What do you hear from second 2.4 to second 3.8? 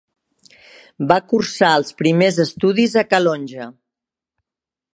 estudis a Calonge.